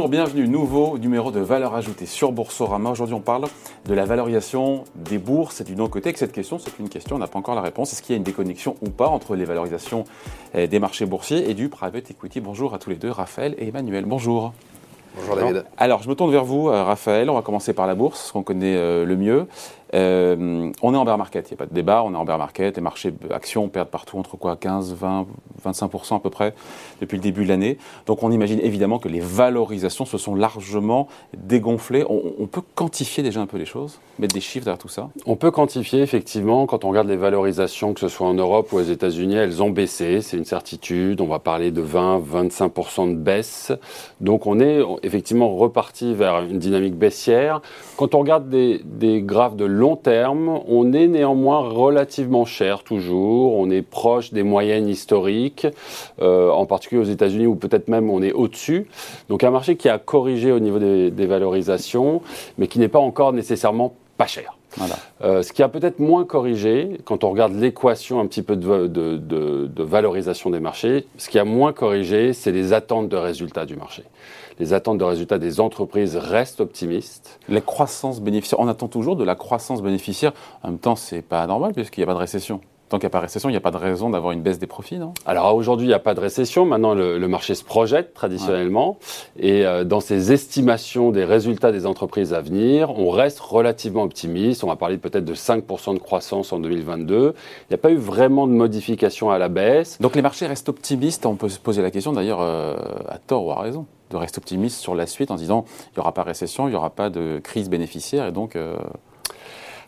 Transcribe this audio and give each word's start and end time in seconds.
Bonjour, 0.00 0.08
bienvenue, 0.08 0.48
nouveau 0.48 0.96
numéro 0.96 1.30
de 1.30 1.40
valeur 1.40 1.74
ajoutée 1.74 2.06
sur 2.06 2.32
Boursorama. 2.32 2.88
Aujourd'hui, 2.88 3.14
on 3.14 3.20
parle 3.20 3.44
de 3.84 3.92
la 3.92 4.06
valorisation 4.06 4.84
des 4.94 5.18
bourses 5.18 5.60
et 5.60 5.64
du 5.64 5.76
non-côté. 5.76 6.14
cette 6.16 6.32
question, 6.32 6.58
c'est 6.58 6.78
une 6.78 6.88
question, 6.88 7.16
on 7.16 7.18
n'a 7.18 7.26
pas 7.26 7.38
encore 7.38 7.54
la 7.54 7.60
réponse. 7.60 7.92
Est-ce 7.92 8.00
qu'il 8.00 8.14
y 8.14 8.16
a 8.16 8.16
une 8.16 8.22
déconnexion 8.22 8.76
ou 8.80 8.88
pas 8.88 9.08
entre 9.08 9.36
les 9.36 9.44
valorisations 9.44 10.04
eh, 10.54 10.68
des 10.68 10.78
marchés 10.78 11.04
boursiers 11.04 11.50
et 11.50 11.52
du 11.52 11.68
private 11.68 12.10
equity? 12.10 12.40
Bonjour 12.40 12.72
à 12.72 12.78
tous 12.78 12.88
les 12.88 12.96
deux, 12.96 13.10
Raphaël 13.10 13.54
et 13.58 13.68
Emmanuel. 13.68 14.06
Bonjour. 14.06 14.54
Bonjour 15.16 15.36
David. 15.36 15.64
Alors, 15.76 16.02
je 16.02 16.08
me 16.08 16.14
tourne 16.14 16.30
vers 16.30 16.46
vous, 16.46 16.70
euh, 16.70 16.82
Raphaël. 16.82 17.28
On 17.28 17.34
va 17.34 17.42
commencer 17.42 17.74
par 17.74 17.86
la 17.86 17.94
bourse, 17.94 18.28
ce 18.28 18.32
qu'on 18.32 18.42
connaît 18.42 18.76
euh, 18.76 19.04
le 19.04 19.16
mieux. 19.18 19.48
Euh, 19.94 20.70
on 20.82 20.94
est 20.94 20.96
en 20.96 21.04
bear 21.04 21.18
market, 21.18 21.50
il 21.50 21.54
n'y 21.54 21.56
a 21.56 21.58
pas 21.58 21.66
de 21.66 21.74
débat, 21.74 22.02
on 22.04 22.14
est 22.14 22.16
en 22.16 22.24
bear 22.24 22.38
market. 22.38 22.76
Les 22.76 22.82
marchés 22.82 23.12
actions 23.30 23.68
perdent 23.68 23.88
partout 23.88 24.18
entre 24.18 24.36
quoi 24.36 24.56
15, 24.56 24.94
20, 24.94 25.26
25% 25.64 26.16
à 26.16 26.20
peu 26.20 26.30
près 26.30 26.54
depuis 27.00 27.16
le 27.16 27.22
début 27.22 27.44
de 27.44 27.48
l'année. 27.48 27.78
Donc 28.06 28.22
on 28.22 28.30
imagine 28.30 28.60
évidemment 28.60 28.98
que 28.98 29.08
les 29.08 29.20
valorisations 29.20 30.04
se 30.04 30.18
sont 30.18 30.34
largement 30.34 31.08
dégonflées. 31.36 32.04
On, 32.08 32.46
peut 32.46 32.62
quantifier 32.74 33.22
déjà 33.22 33.40
un 33.40 33.46
peu 33.46 33.58
les 33.58 33.64
choses, 33.64 34.00
mettre 34.18 34.34
des 34.34 34.40
chiffres 34.40 34.64
derrière 34.64 34.78
tout 34.78 34.88
ça? 34.88 35.10
On 35.26 35.36
peut 35.36 35.50
quantifier 35.50 36.02
effectivement, 36.02 36.66
quand 36.66 36.84
on 36.84 36.90
regarde 36.90 37.08
les 37.08 37.16
valorisations, 37.16 37.94
que 37.94 38.00
ce 38.00 38.08
soit 38.08 38.26
en 38.26 38.34
Europe 38.34 38.72
ou 38.72 38.78
aux 38.78 38.82
États-Unis, 38.82 39.36
elles 39.36 39.62
ont 39.62 39.70
baissé, 39.70 40.20
c'est 40.20 40.36
une 40.36 40.44
certitude. 40.44 41.20
On 41.20 41.26
va 41.26 41.38
parler 41.38 41.70
de 41.70 41.80
20, 41.80 42.20
25% 42.20 43.10
de 43.10 43.14
baisse. 43.14 43.72
Donc 44.20 44.46
on 44.46 44.60
est 44.60 44.80
effectivement 45.02 45.54
reparti 45.56 46.14
vers 46.14 46.40
une 46.42 46.58
dynamique 46.58 46.96
baissière. 46.96 47.60
Quand 47.96 48.14
on 48.14 48.20
regarde 48.20 48.48
des, 48.48 48.80
des 48.84 49.22
graphes 49.22 49.56
de 49.56 49.64
long 49.80 49.96
terme, 49.96 50.60
on 50.68 50.92
est 50.92 51.08
néanmoins 51.08 51.68
relativement 51.68 52.44
cher 52.44 52.84
toujours. 52.84 53.56
On 53.56 53.70
est 53.70 53.82
proche 53.82 54.32
des 54.32 54.42
moyennes 54.42 54.88
historiques, 54.88 55.66
euh, 56.20 56.50
en 56.50 56.66
particulier 56.66 57.00
aux 57.00 57.10
États-Unis 57.10 57.46
où 57.46 57.56
peut-être 57.56 57.88
même 57.88 58.10
on 58.10 58.22
est 58.22 58.32
au-dessus. 58.32 58.86
Donc 59.28 59.42
un 59.42 59.50
marché 59.50 59.76
qui 59.76 59.88
a 59.88 59.98
corrigé 59.98 60.52
au 60.52 60.60
niveau 60.60 60.78
des, 60.78 61.26
valorisations, 61.26 62.22
mais 62.58 62.66
qui 62.66 62.78
n'est 62.78 62.88
pas 62.88 62.98
encore 62.98 63.32
nécessairement 63.32 63.94
pas 64.16 64.26
cher. 64.26 64.59
Euh, 65.22 65.42
ce 65.42 65.52
qui 65.52 65.62
a 65.62 65.68
peut-être 65.68 65.98
moins 65.98 66.24
corrigé, 66.24 66.98
quand 67.04 67.24
on 67.24 67.30
regarde 67.30 67.54
l'équation 67.54 68.20
un 68.20 68.26
petit 68.26 68.42
peu 68.42 68.56
de, 68.56 68.86
de, 68.86 69.82
valorisation 69.82 70.50
des 70.50 70.60
marchés, 70.60 71.06
ce 71.16 71.28
qui 71.28 71.38
a 71.38 71.44
moins 71.44 71.72
corrigé, 71.72 72.32
c'est 72.32 72.52
les 72.52 72.72
attentes 72.72 73.08
de 73.08 73.16
résultats 73.16 73.66
du 73.66 73.76
marché 73.76 74.04
les 74.58 74.74
attentes 74.74 74.98
de 74.98 75.04
résultats 75.04 75.38
des 75.38 75.58
entreprises 75.58 76.16
restent 76.16 76.60
optimistes. 76.60 77.40
La 77.48 77.62
croissance 77.62 78.20
bénéficiaire, 78.20 78.60
on 78.60 78.68
attend 78.68 78.88
toujours 78.88 79.16
de 79.16 79.24
la 79.24 79.34
croissance 79.34 79.82
bénéficiaire. 79.82 80.32
En 80.62 80.68
même 80.68 80.78
temps, 80.78 80.96
c'est 80.96 81.22
pas 81.22 81.46
normal 81.46 81.72
puisqu'il 81.72 82.00
n'y 82.00 82.04
a 82.04 82.06
pas 82.08 82.12
de 82.12 82.18
récession. 82.18 82.60
Tant 82.90 82.98
qu'il 82.98 83.06
n'y 83.06 83.10
a 83.10 83.10
pas 83.10 83.18
de 83.18 83.26
récession, 83.26 83.48
il 83.48 83.52
n'y 83.52 83.56
a 83.56 83.60
pas 83.60 83.70
de 83.70 83.76
raison 83.76 84.10
d'avoir 84.10 84.32
une 84.32 84.42
baisse 84.42 84.58
des 84.58 84.66
profits, 84.66 84.98
non? 84.98 85.14
Alors 85.24 85.54
aujourd'hui, 85.54 85.86
il 85.86 85.90
n'y 85.90 85.94
a 85.94 86.00
pas 86.00 86.14
de 86.14 86.18
récession. 86.18 86.66
Maintenant, 86.66 86.92
le, 86.92 87.28
marché 87.28 87.54
se 87.54 87.62
projette 87.62 88.14
traditionnellement. 88.14 88.98
Et 89.38 89.64
euh, 89.64 89.84
dans 89.84 90.00
ces 90.00 90.32
estimations 90.32 91.12
des 91.12 91.24
résultats 91.24 91.70
des 91.70 91.86
entreprises 91.86 92.34
à 92.34 92.40
venir, 92.40 92.90
on 92.98 93.10
reste 93.10 93.38
relativement 93.38 94.02
optimiste. 94.02 94.64
On 94.64 94.66
va 94.66 94.74
parler 94.74 94.98
peut-être 94.98 95.24
de 95.24 95.34
5% 95.34 95.94
de 95.94 96.00
croissance 96.00 96.52
en 96.52 96.58
2022. 96.58 97.34
Il 97.36 97.70
n'y 97.70 97.74
a 97.74 97.78
pas 97.78 97.92
eu 97.92 97.96
vraiment 97.96 98.48
de 98.48 98.52
modification 98.52 99.30
à 99.30 99.38
la 99.38 99.48
baisse. 99.48 100.00
Donc 100.00 100.16
les 100.16 100.22
marchés 100.22 100.48
restent 100.48 100.68
optimistes. 100.68 101.26
On 101.26 101.36
peut 101.36 101.48
se 101.48 101.60
poser 101.60 101.82
la 101.82 101.92
question 101.92 102.12
d'ailleurs 102.12 102.40
euh, 102.40 102.74
à 103.08 103.18
tort 103.18 103.46
ou 103.46 103.52
à 103.52 103.60
raison 103.60 103.86
de 104.10 104.16
rester 104.16 104.38
optimiste 104.38 104.80
sur 104.80 104.96
la 104.96 105.06
suite 105.06 105.30
en 105.30 105.36
disant 105.36 105.64
il 105.92 105.98
n'y 105.98 106.00
aura 106.00 106.12
pas 106.12 106.22
de 106.22 106.26
récession, 106.26 106.66
il 106.66 106.70
n'y 106.70 106.76
aura 106.76 106.90
pas 106.90 107.10
de 107.10 107.38
crise 107.38 107.70
bénéficiaire 107.70 108.26
et 108.26 108.32
donc 108.32 108.56
euh, 108.56 108.76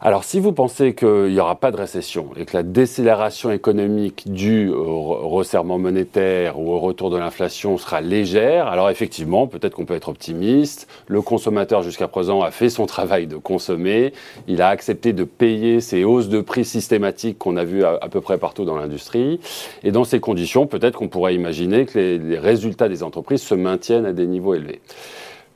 alors, 0.05 0.25
si 0.25 0.41
vous 0.41 0.51
pensez 0.51 0.95
qu'il 0.95 1.29
n'y 1.29 1.39
aura 1.39 1.55
pas 1.55 1.71
de 1.71 1.77
récession 1.77 2.31
et 2.37 2.45
que 2.45 2.57
la 2.57 2.65
décélération 2.65 3.53
économique 3.53 4.25
due 4.27 4.69
au 4.69 5.29
resserrement 5.29 5.79
monétaire 5.79 6.59
ou 6.59 6.73
au 6.73 6.81
retour 6.81 7.09
de 7.09 7.17
l'inflation 7.17 7.79
sera 7.79 8.01
légère, 8.01 8.67
alors 8.67 8.91
effectivement, 8.91 9.47
peut-être 9.47 9.77
qu'on 9.77 9.85
peut 9.85 9.95
être 9.95 10.09
optimiste. 10.09 10.89
Le 11.07 11.23
consommateur, 11.23 11.85
jusqu'à 11.85 12.09
présent, 12.09 12.43
a 12.43 12.51
fait 12.51 12.69
son 12.69 12.87
travail 12.87 13.29
de 13.29 13.37
consommer. 13.37 14.13
Il 14.49 14.61
a 14.61 14.71
accepté 14.71 15.13
de 15.13 15.23
payer 15.23 15.81
ces 15.81 16.03
hausses 16.03 16.29
de 16.29 16.41
prix 16.41 16.65
systématiques 16.65 17.39
qu'on 17.39 17.57
a 17.57 17.63
vues 17.63 17.85
à, 17.85 18.09
peu 18.11 18.21
près 18.21 18.39
partout 18.39 18.65
dans 18.65 18.77
l'industrie. 18.77 19.39
Et 19.85 19.93
dans 19.93 20.03
ces 20.03 20.19
conditions, 20.19 20.67
peut-être 20.67 20.99
qu'on 20.99 21.09
pourrait 21.09 21.37
imaginer 21.37 21.87
que 21.87 21.97
les 21.97 22.39
résultats 22.41 22.89
des 22.89 23.05
entreprises 23.05 23.43
se 23.43 23.55
maintiennent 23.55 24.07
à 24.07 24.13
des 24.13 24.27
niveaux 24.27 24.55
élevés 24.55 24.81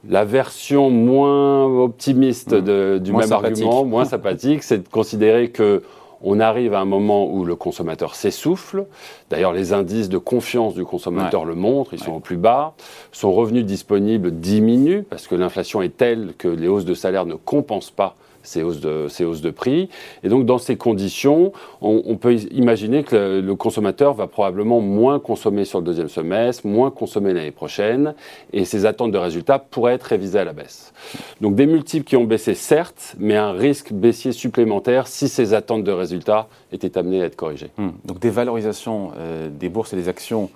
la 0.09 0.25
version 0.25 0.91
moins 0.91 1.65
optimiste 1.65 2.53
mmh. 2.53 2.99
du 2.99 3.12
même 3.12 3.33
argument, 3.33 3.84
moins 3.84 4.05
sympathique, 4.06 4.62
c'est 4.62 4.78
de 4.78 4.89
considérer 4.89 5.50
que 5.50 5.83
on 6.22 6.41
arrive 6.41 6.75
à 6.75 6.81
un 6.81 6.84
moment 6.84 7.31
où 7.31 7.44
le 7.44 7.56
consommateur 7.56 8.15
s'essouffle. 8.15 8.87
D'ailleurs, 9.31 9.53
les 9.53 9.72
indices 9.72 10.09
de 10.09 10.19
confiance 10.19 10.75
du 10.75 10.84
consommateur 10.84 11.44
le 11.44 11.55
montrent, 11.55 11.94
ils 11.94 12.03
sont 12.03 12.15
au 12.15 12.21
plus 12.21 12.39
bas. 12.39 12.75
Son 13.12 13.33
revenu 13.33 13.62
disponible 13.62 14.33
diminue 14.33 15.03
parce 15.03 15.27
que 15.27 15.34
l'inflation 15.34 15.83
est 15.83 15.97
telle 15.97 16.33
que 16.38 16.49
les 16.49 16.69
hausses 16.69 16.84
de 16.84 16.94
salaire 16.94 17.27
ne 17.27 17.34
compensent 17.34 17.93
pas 17.94 18.17
ces 18.47 18.62
hausses 18.62 18.81
de, 18.81 19.07
ces 19.09 19.25
hausses 19.25 19.41
de 19.41 19.51
prix. 19.51 19.89
Et 20.23 20.29
donc, 20.29 20.47
dans 20.47 20.59
ces 20.59 20.77
conditions, 20.77 21.53
on, 21.81 22.17
peut 22.17 22.34
imaginer 22.53 23.03
que 23.03 23.41
le, 23.41 23.55
consommateur 23.55 24.15
va 24.15 24.27
probablement 24.27 24.81
moins 24.81 25.19
consommer 25.19 25.65
sur 25.65 25.81
le 25.81 25.84
deuxième 25.84 26.09
semestre, 26.09 26.67
moins 26.67 26.91
consommer 26.91 27.33
l'année 27.33 27.51
prochaine, 27.51 28.15
et 28.53 28.65
ses 28.65 28.87
attentes 28.87 29.12
de 29.12 29.19
résultats 29.19 29.59
pourraient 29.59 29.95
être 29.95 30.05
révisées 30.05 30.39
à 30.39 30.45
la 30.45 30.53
baisse. 30.53 30.93
Donc, 31.41 31.55
des 31.55 31.67
multiples 31.67 32.05
qui 32.05 32.17
ont 32.17 32.25
baissé, 32.25 32.55
certes, 32.55 33.17
mais 33.19 33.37
un 33.37 33.53
risque 33.53 33.93
baissier 33.93 34.33
supplémentaire 34.33 35.06
si 35.06 35.29
ces 35.29 35.55
attentes 35.55 35.85
de 35.85 35.93
résultats 35.93 36.49
étaient 36.73 36.97
amenées 36.97 37.23
à 37.23 37.27
être 37.27 37.37
corrigées. 37.37 37.71
Hmm. 37.77 37.91
Donc, 38.05 38.21
des 38.21 38.31
valorisations 38.31 39.11
euh, 39.19 39.49
des 39.51 39.69
bourses 39.69 39.93
et 39.93 39.97
des 39.97 40.09
actions 40.09 40.51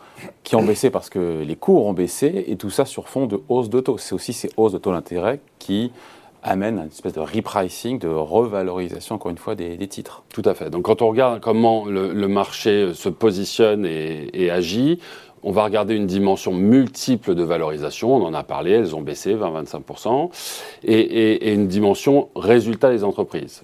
qui 0.45 0.55
ont 0.57 0.63
baissé 0.63 0.91
parce 0.91 1.11
que 1.11 1.43
les 1.43 1.57
cours 1.57 1.87
ont 1.87 1.93
baissé, 1.93 2.45
et 2.47 2.57
tout 2.57 2.71
ça 2.71 2.85
sur 2.85 3.09
fond 3.09 3.27
de 3.27 3.41
hausse 3.49 3.71
de 3.71 3.81
taux. 3.81 3.99
C'est 3.99 4.15
aussi 4.15 4.33
ces 4.33 4.51
hausses 4.57 4.73
de 4.73 4.79
taux 4.79 4.93
d'intérêt 4.93 5.41
qui 5.59 5.91
amène 6.43 6.79
à 6.79 6.83
une 6.83 6.89
espèce 6.89 7.13
de 7.13 7.21
repricing, 7.21 7.99
de 7.99 8.09
revalorisation, 8.09 9.17
encore 9.17 9.31
une 9.31 9.39
fois, 9.39 9.55
des, 9.55 9.77
titres. 9.89 10.23
Tout 10.33 10.43
à 10.45 10.55
fait. 10.55 10.71
Donc 10.71 10.85
quand 10.85 11.03
on 11.03 11.09
regarde 11.09 11.41
comment 11.41 11.85
le, 11.87 12.29
marché 12.29 12.93
se 12.95 13.09
positionne 13.09 13.85
et, 13.87 14.51
agit, 14.51 15.01
on 15.43 15.53
va 15.53 15.65
regarder 15.65 15.95
une 15.95 16.07
dimension 16.07 16.53
multiple 16.53 17.35
de 17.35 17.43
valorisation, 17.43 18.15
on 18.15 18.25
en 18.25 18.35
a 18.35 18.43
parlé, 18.43 18.73
elles 18.73 18.95
ont 18.95 19.01
baissé 19.01 19.35
20-25%, 19.35 20.31
et, 20.85 21.01
et, 21.01 21.53
une 21.53 21.67
dimension 21.67 22.29
résultat 22.37 22.91
des 22.91 23.05
entreprises. 23.05 23.63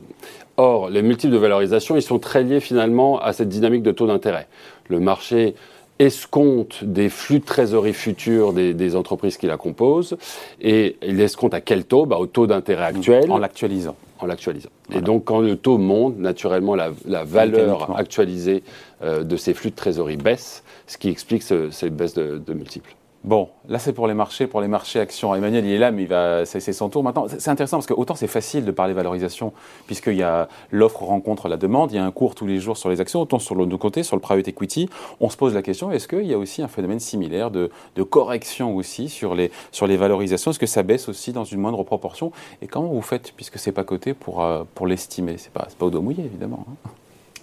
Or, 0.57 0.89
les 0.89 1.03
multiples 1.03 1.35
de 1.35 1.39
valorisation, 1.39 1.97
ils 1.97 2.03
sont 2.03 2.19
très 2.19 2.43
liés 2.43 2.61
finalement 2.61 3.21
à 3.21 3.35
cette 3.35 3.51
dynamique 3.51 3.83
de 3.83 3.93
taux 3.93 4.07
d'intérêt. 4.07 4.49
Le 4.89 5.01
marché 5.01 5.55
escompte 5.99 6.85
des 6.85 7.09
flux 7.09 7.41
de 7.41 7.45
trésorerie 7.45 7.95
futurs 7.95 8.53
des, 8.53 8.97
entreprises 8.97 9.37
qui 9.37 9.47
la 9.47 9.57
composent. 9.57 10.17
Et 10.61 10.97
il 11.03 11.21
escompte 11.21 11.55
à 11.55 11.61
quel 11.61 11.85
taux? 11.85 12.07
Bah, 12.07 12.19
Au 12.19 12.27
taux 12.27 12.47
d'intérêt 12.47 12.85
actuel. 12.85 13.31
En 13.31 13.39
l'actualisant. 13.39 13.97
En 14.19 14.27
l'actualisant. 14.27 14.71
Et 14.93 15.01
donc, 15.01 15.25
quand 15.25 15.41
le 15.41 15.57
taux 15.57 15.79
monte, 15.79 16.19
naturellement, 16.19 16.75
la, 16.75 17.25
valeur 17.25 17.97
actualisée 17.97 18.63
euh, 19.03 19.25
de 19.25 19.37
ces 19.37 19.53
flux 19.55 19.71
de 19.71 19.77
trésorerie 19.77 20.17
baisse, 20.17 20.63
ce 20.87 20.97
qui 20.97 21.09
explique 21.09 21.43
cette 21.43 21.97
baisse 21.97 22.15
de 22.15 22.53
multiples. 22.55 22.95
Bon, 23.25 23.49
là 23.69 23.81
c'est 23.81 23.93
pour 23.93 24.07
les 24.07 24.15
marchés, 24.15 24.47
pour 24.47 24.61
les 24.61 24.69
marchés 24.69 25.01
actions. 25.01 25.35
Emmanuel 25.35 25.65
il 25.65 25.73
est 25.73 25.79
là, 25.79 25.91
mais 25.91 26.03
il 26.03 26.09
va, 26.09 26.47
c'est 26.47 26.61
son 26.73 26.89
tour 26.89 27.03
maintenant. 27.03 27.27
C'est 27.29 27.51
intéressant 27.51 27.79
parce 27.79 27.87
que 27.87 27.95
autant 27.95 28.15
c'est 28.15 28.29
facile 28.29 28.65
de 28.65 28.71
parler 28.71 28.95
valorisation 28.95 29.53
puisqu'il 29.87 30.15
y 30.15 30.23
a 30.23 30.49
l'offre 30.71 31.03
rencontre 31.03 31.49
la 31.49 31.57
demande, 31.57 31.91
il 31.91 31.97
y 31.97 31.99
a 31.99 32.05
un 32.05 32.13
cours 32.13 32.35
tous 32.37 32.47
les 32.47 32.61
jours 32.61 32.77
sur 32.77 32.89
les 32.89 33.01
actions, 33.01 33.21
autant 33.21 33.41
sur 33.41 33.55
l'autre 33.57 33.77
côté, 33.79 34.05
sur 34.05 34.15
le 34.15 34.21
private 34.21 34.47
equity, 34.49 34.89
on 35.21 35.29
se 35.29 35.37
pose 35.37 35.55
la 35.55 35.63
question 35.63 35.91
est-ce 35.91 36.07
qu'il 36.07 36.27
y 36.27 36.35
a 36.35 36.39
aussi 36.39 36.63
un 36.63 36.69
phénomène 36.69 37.01
similaire 37.01 37.51
de, 37.51 37.71
correction 38.09 38.77
aussi 38.77 39.09
sur 39.09 39.35
les, 39.35 39.51
sur 39.73 39.87
les 39.87 39.97
valorisations? 39.97 40.53
Est-ce 40.53 40.61
que 40.61 40.67
ça 40.67 40.85
baisse 40.85 41.09
aussi 41.09 41.33
dans 41.33 41.45
une 41.45 41.61
moindre 41.61 41.83
proportion? 41.83 42.31
Et 42.63 42.69
comment 42.69 42.89
vous 42.89 43.03
faites 43.03 43.33
puisque 43.33 43.59
c'est 43.59 43.73
pas 43.73 43.85
coté 43.85 44.15
pour, 44.15 44.43
euh, 44.43 44.63
pour 44.75 44.87
l'estimer? 44.87 45.37
C'est 45.39 45.53
pas, 45.53 45.67
pas 45.77 45.87
au 45.87 45.91
dos 45.91 46.01
mouillé 46.01 46.25
évidemment. 46.25 46.65
Hein. 46.71 46.91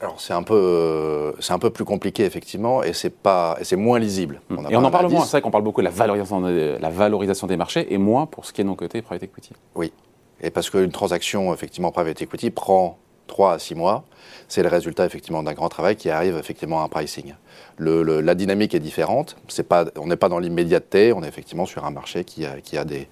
Alors 0.03 0.19
c'est 0.19 0.33
un 0.33 0.43
peu 0.43 1.33
c'est 1.39 1.53
un 1.53 1.59
peu 1.59 1.69
plus 1.69 1.85
compliqué 1.85 2.25
effectivement 2.25 2.83
et 2.83 2.91
c'est 2.91 3.09
pas 3.09 3.55
et 3.61 3.63
c'est 3.63 3.77
moins 3.77 3.99
lisible. 3.99 4.41
On 4.49 4.69
et 4.69 4.75
on 4.75 4.83
en 4.83 4.91
parle 4.91 5.09
moins. 5.09 5.23
C'est 5.23 5.31
vrai 5.31 5.41
qu'on 5.41 5.49
parle 5.49 5.63
beaucoup 5.63 5.79
de 5.79 5.85
la 5.85 5.91
valorisation 5.91 6.41
la 6.41 6.89
valorisation 6.89 7.47
des 7.47 7.55
marchés 7.55 7.93
et 7.93 7.97
moins 7.97 8.25
pour 8.25 8.45
ce 8.45 8.51
qui 8.51 8.59
est 8.59 8.65
non 8.65 8.75
coté 8.75 9.01
private 9.01 9.23
equity. 9.23 9.53
Oui. 9.75 9.93
Et 10.41 10.49
parce 10.49 10.69
qu'une 10.69 10.91
transaction 10.91 11.53
effectivement 11.53 11.91
private 11.91 12.21
equity 12.21 12.51
prend 12.51 12.97
3 13.27 13.53
à 13.53 13.59
6 13.59 13.75
mois, 13.75 14.03
c'est 14.49 14.61
le 14.61 14.67
résultat 14.67 15.05
effectivement 15.05 15.41
d'un 15.41 15.53
grand 15.53 15.69
travail 15.69 15.95
qui 15.95 16.09
arrive 16.09 16.37
effectivement 16.37 16.81
à 16.81 16.83
un 16.83 16.89
pricing. 16.89 17.33
Le, 17.77 18.03
la 18.19 18.35
dynamique 18.35 18.75
est 18.75 18.81
différente, 18.81 19.37
c'est 19.47 19.67
pas, 19.67 19.85
on 19.97 20.07
n'est 20.07 20.17
pas 20.17 20.27
dans 20.27 20.39
l'immédiateté, 20.39 21.13
on 21.13 21.23
est 21.23 21.27
effectivement 21.29 21.65
sur 21.65 21.85
un 21.85 21.91
marché 21.91 22.25
qui 22.25 22.45
a, 22.45 22.59
qui 22.59 22.77
a 22.77 22.83
des, 22.83 23.07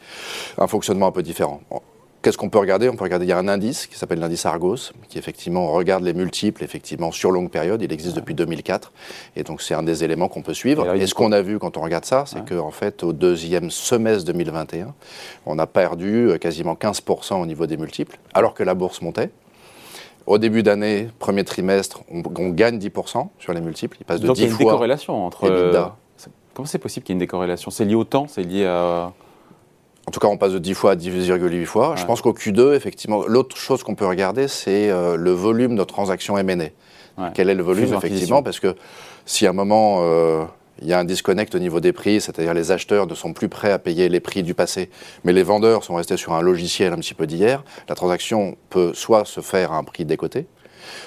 un 0.57 0.67
fonctionnement 0.67 1.07
un 1.07 1.11
peu 1.11 1.23
différent. 1.23 1.61
Qu'est-ce 2.21 2.37
qu'on 2.37 2.49
peut 2.49 2.59
regarder? 2.59 2.87
On 2.87 2.95
peut 2.95 3.03
regarder, 3.03 3.25
il 3.25 3.29
y 3.29 3.31
a 3.31 3.37
un 3.39 3.47
indice 3.47 3.87
qui 3.87 3.97
s'appelle 3.97 4.19
l'indice 4.19 4.45
Argos, 4.45 4.91
qui 5.09 5.17
effectivement 5.17 5.71
regarde 5.71 6.03
les 6.03 6.13
multiples, 6.13 6.63
effectivement, 6.63 7.11
sur 7.11 7.31
longue 7.31 7.49
période. 7.49 7.81
Il 7.81 7.91
existe 7.91 8.15
depuis 8.15 8.35
2004. 8.35 8.91
Et 9.35 9.43
donc, 9.43 9.63
c'est 9.63 9.73
un 9.73 9.81
des 9.81 10.03
éléments 10.03 10.27
qu'on 10.27 10.43
peut 10.43 10.53
suivre. 10.53 10.93
Et, 10.93 11.07
ce 11.07 11.15
qu'on 11.15 11.31
a 11.31 11.41
vu 11.41 11.57
quand 11.57 11.77
on 11.77 11.81
regarde 11.81 12.05
ça, 12.05 12.25
c'est 12.27 12.47
qu'en 12.47 12.69
fait, 12.69 13.03
au 13.03 13.11
deuxième 13.11 13.71
semestre 13.71 14.25
2021, 14.25 14.93
on 15.47 15.57
a 15.57 15.65
perdu 15.65 16.29
euh, 16.29 16.37
quasiment 16.37 16.75
15% 16.75 17.41
au 17.41 17.45
niveau 17.47 17.65
des 17.65 17.77
multiples, 17.77 18.19
alors 18.35 18.53
que 18.53 18.61
la 18.61 18.75
bourse 18.75 19.01
montait. 19.01 19.31
Au 20.27 20.37
début 20.37 20.61
d'année, 20.61 21.09
premier 21.17 21.43
trimestre, 21.43 22.01
on, 22.11 22.21
gagne 22.49 22.77
10% 22.77 23.29
sur 23.39 23.53
les 23.53 23.61
multiples. 23.61 23.97
Il 23.99 24.05
passe 24.05 24.19
de 24.19 24.27
donc 24.27 24.35
10 24.35 24.41
il 24.41 24.45
y 24.45 24.47
a 24.47 24.51
une 24.51 24.57
décorrélation 24.59 25.25
entre. 25.25 25.45
Euh, 25.45 25.87
comment 26.53 26.67
c'est 26.67 26.77
possible 26.77 27.03
qu'il 27.03 27.13
y 27.13 27.15
ait 27.15 27.17
une 27.17 27.25
décorrélation? 27.25 27.71
C'est 27.71 27.85
lié 27.85 27.95
au 27.95 28.03
temps? 28.03 28.27
C'est 28.27 28.43
lié 28.43 28.65
à. 28.65 29.11
En 30.11 30.13
tout 30.13 30.19
cas, 30.19 30.27
on 30.27 30.35
passe 30.35 30.51
de 30.51 30.59
10 30.59 30.73
fois 30.73 30.91
à 30.91 30.95
10,8 30.97 31.63
fois. 31.63 31.95
Je 31.95 32.03
pense 32.03 32.21
qu'au 32.21 32.33
Q2, 32.33 32.73
effectivement, 32.73 33.23
l'autre 33.27 33.55
chose 33.55 33.81
qu'on 33.81 33.95
peut 33.95 34.05
regarder, 34.05 34.49
c'est 34.49 34.89
euh, 34.89 35.15
le 35.15 35.31
volume 35.31 35.77
de 35.77 35.85
transactions 35.85 36.37
M&A. 36.37 37.29
Quel 37.33 37.49
est 37.49 37.55
le 37.55 37.63
volume, 37.63 37.93
effectivement? 37.93 38.43
Parce 38.43 38.59
que 38.59 38.75
si 39.25 39.47
à 39.47 39.51
un 39.51 39.53
moment, 39.53 39.99
euh, 40.01 40.43
il 40.81 40.89
y 40.89 40.91
a 40.91 40.99
un 40.99 41.05
disconnect 41.05 41.55
au 41.55 41.59
niveau 41.59 41.79
des 41.79 41.93
prix, 41.93 42.19
c'est-à-dire 42.19 42.53
les 42.53 42.73
acheteurs 42.73 43.07
ne 43.07 43.15
sont 43.15 43.31
plus 43.31 43.47
prêts 43.47 43.71
à 43.71 43.79
payer 43.79 44.09
les 44.09 44.19
prix 44.19 44.43
du 44.43 44.53
passé, 44.53 44.89
mais 45.23 45.31
les 45.31 45.43
vendeurs 45.43 45.85
sont 45.85 45.95
restés 45.95 46.17
sur 46.17 46.33
un 46.33 46.41
logiciel 46.41 46.91
un 46.91 46.97
petit 46.97 47.13
peu 47.13 47.25
d'hier, 47.25 47.63
la 47.87 47.95
transaction 47.95 48.57
peut 48.69 48.91
soit 48.93 49.23
se 49.23 49.39
faire 49.39 49.71
à 49.71 49.77
un 49.77 49.85
prix 49.85 50.03
décoté, 50.03 50.45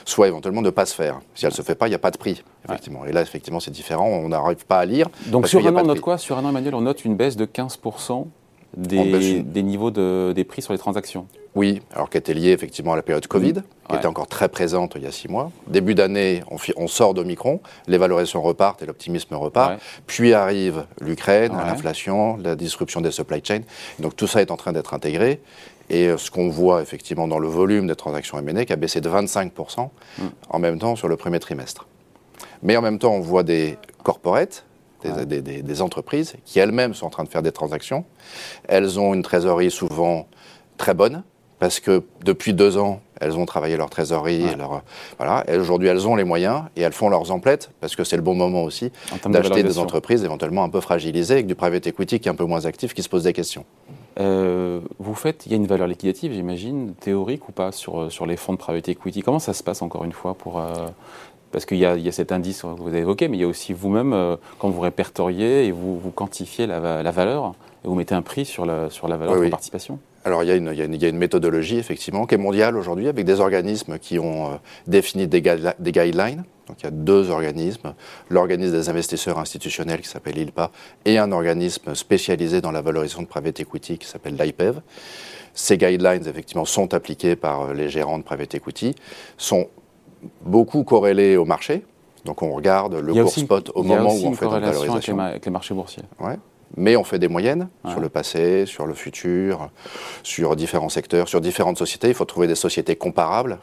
soit 0.06 0.28
éventuellement 0.28 0.62
ne 0.62 0.70
pas 0.70 0.86
se 0.86 0.94
faire. 0.94 1.20
Si 1.34 1.44
elle 1.44 1.52
ne 1.52 1.56
se 1.56 1.60
fait 1.60 1.74
pas, 1.74 1.88
il 1.88 1.90
n'y 1.90 1.96
a 1.96 1.98
pas 1.98 2.10
de 2.10 2.16
prix, 2.16 2.42
effectivement. 2.66 3.04
Et 3.04 3.12
là, 3.12 3.20
effectivement, 3.20 3.60
c'est 3.60 3.70
différent, 3.70 4.06
on 4.06 4.30
n'arrive 4.30 4.64
pas 4.64 4.78
à 4.78 4.86
lire. 4.86 5.08
Donc 5.26 5.46
sur 5.46 5.60
un 5.66 5.76
an, 5.76 5.82
on 5.82 5.88
note 5.88 6.00
quoi? 6.00 6.16
Sur 6.16 6.38
un 6.38 6.44
an, 6.46 6.48
Emmanuel, 6.48 6.74
on 6.74 6.80
note 6.80 7.04
une 7.04 7.16
baisse 7.16 7.36
de 7.36 7.44
15% 7.44 8.28
des, 8.76 9.42
des 9.42 9.62
niveaux 9.62 9.90
de, 9.90 10.32
des 10.34 10.44
prix 10.44 10.62
sur 10.62 10.72
les 10.72 10.78
transactions. 10.78 11.26
Oui, 11.54 11.82
alors 11.92 12.10
qui 12.10 12.18
était 12.18 12.34
lié 12.34 12.50
effectivement 12.50 12.94
à 12.94 12.96
la 12.96 13.02
période 13.02 13.26
Covid, 13.28 13.54
qui 13.88 13.96
était 13.96 14.06
encore 14.06 14.26
très 14.26 14.48
présente 14.48 14.94
il 14.96 15.02
y 15.02 15.06
a 15.06 15.12
six 15.12 15.28
mois. 15.28 15.52
Début 15.68 15.94
d'année, 15.94 16.42
on, 16.50 16.56
on, 16.76 16.88
sort 16.88 17.14
d'Omicron, 17.14 17.60
les 17.86 17.96
valorisations 17.96 18.42
repartent 18.42 18.82
et 18.82 18.86
l'optimisme 18.86 19.34
repart. 19.36 19.80
Puis 20.06 20.34
arrive 20.34 20.84
l'Ukraine, 21.00 21.52
l'inflation, 21.52 22.36
la 22.38 22.56
disruption 22.56 23.00
des 23.00 23.12
supply 23.12 23.40
chains. 23.44 23.62
Donc 24.00 24.16
tout 24.16 24.26
ça 24.26 24.42
est 24.42 24.50
en 24.50 24.56
train 24.56 24.72
d'être 24.72 24.94
intégré. 24.94 25.40
Et 25.90 26.08
euh, 26.08 26.16
ce 26.16 26.30
qu'on 26.30 26.48
voit 26.48 26.82
effectivement 26.82 27.28
dans 27.28 27.38
le 27.38 27.46
volume 27.46 27.86
des 27.86 27.94
transactions 27.94 28.38
M&A 28.38 28.64
qui 28.64 28.72
a 28.72 28.76
baissé 28.76 29.00
de 29.00 29.08
25% 29.08 29.50
mm. 30.18 30.22
en 30.48 30.58
même 30.58 30.78
temps 30.78 30.96
sur 30.96 31.08
le 31.08 31.16
premier 31.16 31.38
trimestre. 31.38 31.86
Mais 32.62 32.76
en 32.76 32.82
même 32.82 32.98
temps, 32.98 33.12
on 33.12 33.20
voit 33.20 33.42
des 33.42 33.76
corporates, 34.02 34.64
des, 35.10 35.42
des, 35.42 35.62
des 35.62 35.82
entreprises 35.82 36.34
qui 36.44 36.58
elles-mêmes 36.58 36.94
sont 36.94 37.06
en 37.06 37.10
train 37.10 37.24
de 37.24 37.28
faire 37.28 37.42
des 37.42 37.52
transactions. 37.52 38.04
Elles 38.68 38.98
ont 38.98 39.14
une 39.14 39.22
trésorerie 39.22 39.70
souvent 39.70 40.26
très 40.76 40.94
bonne, 40.94 41.22
parce 41.58 41.80
que 41.80 42.02
depuis 42.22 42.52
deux 42.52 42.76
ans, 42.76 43.00
elles 43.20 43.38
ont 43.38 43.46
travaillé 43.46 43.76
leur 43.76 43.88
trésorerie. 43.88 44.42
Et 44.42 44.54
leur, 44.54 44.82
voilà. 45.16 45.44
aujourd'hui, 45.58 45.88
elles 45.88 46.06
ont 46.06 46.16
les 46.16 46.24
moyens 46.24 46.64
et 46.76 46.82
elles 46.82 46.92
font 46.92 47.08
leurs 47.08 47.30
emplettes 47.30 47.70
parce 47.80 47.96
que 47.96 48.04
c'est 48.04 48.16
le 48.16 48.22
bon 48.22 48.34
moment 48.34 48.64
aussi 48.64 48.90
d'acheter 49.26 49.62
des 49.62 49.78
entreprises 49.78 50.24
éventuellement 50.24 50.64
un 50.64 50.68
peu 50.68 50.80
fragilisées 50.80 51.34
avec 51.34 51.46
du 51.46 51.54
private 51.54 51.86
equity 51.86 52.20
qui 52.20 52.28
est 52.28 52.30
un 52.30 52.34
peu 52.34 52.44
moins 52.44 52.66
actif, 52.66 52.92
qui 52.92 53.02
se 53.02 53.08
pose 53.08 53.22
des 53.22 53.32
questions. 53.32 53.64
Euh, 54.20 54.80
vous 54.98 55.14
faites, 55.14 55.46
il 55.46 55.52
y 55.52 55.54
a 55.54 55.56
une 55.56 55.66
valeur 55.66 55.86
liquidative, 55.86 56.32
j'imagine, 56.32 56.94
théorique 57.00 57.48
ou 57.48 57.52
pas 57.52 57.72
sur, 57.72 58.02
euh, 58.02 58.10
sur 58.10 58.26
les 58.26 58.36
fonds 58.36 58.52
de 58.52 58.58
private 58.58 58.88
equity. 58.88 59.22
Comment 59.22 59.40
ça 59.40 59.54
se 59.54 59.62
passe 59.62 59.82
encore 59.82 60.04
une 60.04 60.12
fois 60.12 60.34
pour 60.34 60.60
euh, 60.60 60.86
parce 61.54 61.66
qu'il 61.66 61.76
y, 61.76 61.82
y, 61.82 62.08
a 62.08 62.12
cet 62.12 62.32
indice 62.32 62.62
que 62.62 62.66
vous 62.66 62.88
avez 62.88 62.98
évoqué, 62.98 63.28
mais 63.28 63.36
il 63.36 63.40
y 63.40 63.44
a 63.44 63.46
aussi 63.46 63.72
vous-même 63.72 64.36
quand 64.58 64.70
vous 64.70 64.80
répertoriez 64.80 65.66
et 65.66 65.70
vous, 65.70 66.00
vous 66.00 66.10
quantifiez 66.10 66.66
la, 66.66 67.00
la, 67.00 67.10
valeur 67.12 67.54
et 67.84 67.86
vous 67.86 67.94
mettez 67.94 68.16
un 68.16 68.22
prix 68.22 68.44
sur 68.44 68.66
la, 68.66 68.90
sur 68.90 69.06
la 69.06 69.16
valeur 69.16 69.40
de 69.40 69.48
participation. 69.48 70.00
Alors 70.24 70.42
il 70.42 70.48
y, 70.48 70.52
a 70.52 70.56
une, 70.56 70.70
il, 70.72 71.02
y 71.02 71.04
a 71.04 71.08
une, 71.08 71.18
méthodologie 71.18 71.76
effectivement 71.76 72.26
qui 72.26 72.34
est 72.34 72.38
mondiale 72.38 72.76
aujourd'hui 72.76 73.08
avec 73.08 73.24
des 73.24 73.40
organismes 73.40 73.98
qui 73.98 74.18
ont 74.18 74.46
euh, 74.46 74.56
défini 74.86 75.28
des, 75.28 75.40
des, 75.40 75.92
guidelines. 75.92 76.44
Donc 76.66 76.78
il 76.80 76.84
y 76.84 76.86
a 76.86 76.90
deux 76.90 77.30
organismes, 77.30 77.94
l'organisme 78.30 78.72
des 78.72 78.88
investisseurs 78.88 79.38
institutionnels 79.38 80.00
qui 80.00 80.08
s'appelle 80.08 80.38
ILPA 80.38 80.70
et 81.04 81.18
un 81.18 81.30
organisme 81.30 81.94
spécialisé 81.94 82.62
dans 82.62 82.72
la 82.72 82.80
valorisation 82.80 83.22
de 83.22 83.26
private 83.28 83.60
equity 83.60 83.98
qui 83.98 84.08
s'appelle 84.08 84.34
l'IPEV. 84.34 84.80
Ces 85.52 85.76
guidelines 85.76 86.26
effectivement 86.26 86.64
sont 86.64 86.94
appliqués 86.94 87.36
par 87.36 87.60
euh, 87.60 87.74
les 87.74 87.90
gérants 87.90 88.18
de 88.18 88.24
private 88.24 88.54
equity, 88.54 88.94
sont 89.36 89.68
beaucoup 90.42 90.84
corrélés 90.84 91.36
au 91.36 91.44
marché. 91.44 91.84
Donc 92.24 92.42
on 92.42 92.52
regarde 92.52 92.94
le 92.94 93.12
cours 93.12 93.30
spot 93.30 93.70
au 93.74 93.82
moment 93.82 94.14
où 94.14 94.26
on 94.26 94.32
fait 94.32 94.46
la 94.46 94.60
valorisation. 94.60 95.18
Avec, 95.18 95.30
avec 95.30 95.44
les 95.46 95.52
marchés 95.52 95.74
boursiers. 95.74 96.04
Ouais 96.20 96.38
mais 96.76 96.96
on 96.96 97.04
fait 97.04 97.18
des 97.18 97.28
moyennes 97.28 97.68
sur 97.88 98.00
le 98.00 98.08
passé, 98.08 98.66
sur 98.66 98.86
le 98.86 98.94
futur, 98.94 99.70
sur 100.22 100.56
différents 100.56 100.88
secteurs, 100.88 101.28
sur 101.28 101.40
différentes 101.40 101.78
sociétés. 101.78 102.08
Il 102.08 102.14
faut 102.14 102.24
trouver 102.24 102.46
des 102.46 102.54
sociétés 102.54 102.96
comparables 102.96 103.58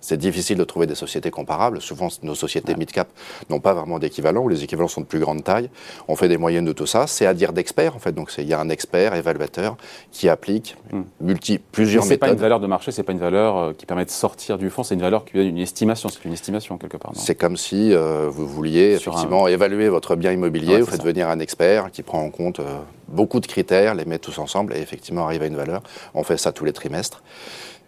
c'est 0.00 0.16
difficile 0.16 0.58
de 0.58 0.64
trouver 0.64 0.86
des 0.86 0.94
sociétés 0.94 1.30
comparables. 1.30 1.80
Souvent, 1.80 2.08
nos 2.22 2.34
sociétés 2.34 2.74
mid-cap 2.74 3.08
n'ont 3.48 3.60
pas 3.60 3.74
vraiment 3.74 3.98
d'équivalent, 3.98 4.42
ou 4.42 4.48
les 4.48 4.64
équivalents 4.64 4.88
sont 4.88 5.00
de 5.02 5.06
plus 5.06 5.20
grande 5.20 5.44
taille. 5.44 5.70
On 6.08 6.16
fait 6.16 6.28
des 6.28 6.38
moyennes 6.38 6.64
de 6.64 6.72
tout 6.72 6.86
ça. 6.86 7.06
C'est 7.06 7.26
à 7.26 7.34
dire 7.34 7.52
d'experts, 7.52 7.96
en 7.96 7.98
fait. 7.98 8.12
Donc, 8.12 8.32
il 8.38 8.46
y 8.46 8.54
a 8.54 8.60
un 8.60 8.68
expert, 8.68 9.14
évaluateur, 9.14 9.76
qui 10.10 10.28
applique 10.28 10.76
hmm. 10.92 11.02
multi, 11.20 11.58
plusieurs 11.58 12.04
méthodes. 12.04 12.08
Ce 12.08 12.14
n'est 12.14 12.18
pas 12.18 12.30
une 12.30 12.40
valeur 12.40 12.60
de 12.60 12.66
marché, 12.66 12.92
ce 12.92 13.00
n'est 13.00 13.04
pas 13.04 13.12
une 13.12 13.18
valeur 13.18 13.76
qui 13.76 13.86
permet 13.86 14.04
de 14.04 14.10
sortir 14.10 14.58
du 14.58 14.70
fond, 14.70 14.82
c'est 14.82 14.94
une 14.94 15.00
valeur 15.00 15.24
qui 15.24 15.34
vient 15.34 15.44
d'une 15.44 15.58
estimation. 15.58 16.08
C'est 16.08 16.24
une 16.24 16.32
estimation, 16.32 16.78
quelque 16.78 16.96
part. 16.96 17.12
C'est 17.14 17.34
comme 17.34 17.56
si 17.56 17.92
euh, 17.92 18.28
vous 18.30 18.46
vouliez, 18.46 18.92
effectivement, 18.92 19.48
évaluer 19.48 19.88
votre 19.88 20.16
bien 20.16 20.32
immobilier. 20.32 20.80
vous 20.80 20.90
faites 20.90 21.04
venir 21.04 21.28
un 21.28 21.40
expert 21.40 21.90
qui 21.90 22.02
prend 22.02 22.22
en 22.22 22.30
compte 22.30 22.60
euh, 22.60 22.78
beaucoup 23.10 23.40
de 23.40 23.46
critères, 23.46 23.94
les 23.94 24.04
met 24.04 24.18
tous 24.18 24.38
ensemble 24.38 24.74
et 24.74 24.80
effectivement 24.80 25.24
arrive 25.24 25.42
à 25.42 25.46
une 25.46 25.56
valeur. 25.56 25.82
On 26.14 26.22
fait 26.22 26.36
ça 26.36 26.52
tous 26.52 26.64
les 26.64 26.72
trimestres. 26.72 27.22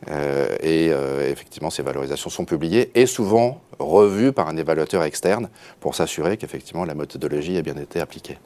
Euh, 0.09 0.57
et 0.61 0.89
euh, 0.91 1.31
effectivement, 1.31 1.71
ces 1.71 1.83
valorisations 1.83 2.29
sont 2.29 2.45
publiées 2.45 2.91
et 2.95 3.07
souvent 3.07 3.61
revues 3.79 4.33
par 4.33 4.49
un 4.49 4.57
évaluateur 4.57 5.03
externe 5.05 5.49
pour 5.81 5.95
s'assurer 5.95 6.37
qu'effectivement 6.37 6.85
la 6.85 6.95
méthodologie 6.95 7.57
a 7.57 7.63
bien 7.63 7.77
été 7.77 8.01
appliquée. 8.01 8.39